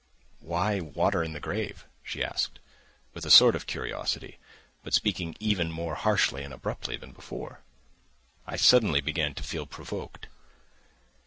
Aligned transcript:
"Why 0.39 0.79
water 0.79 1.21
in 1.21 1.33
the 1.33 1.39
grave?" 1.39 1.85
she 2.01 2.23
asked, 2.23 2.57
with 3.13 3.23
a 3.23 3.29
sort 3.29 3.55
of 3.55 3.67
curiosity, 3.67 4.39
but 4.83 4.95
speaking 4.95 5.35
even 5.39 5.71
more 5.71 5.93
harshly 5.93 6.43
and 6.43 6.51
abruptly 6.51 6.97
than 6.97 7.11
before. 7.11 7.61
I 8.47 8.55
suddenly 8.55 9.01
began 9.01 9.35
to 9.35 9.43
feel 9.43 9.67
provoked. 9.67 10.25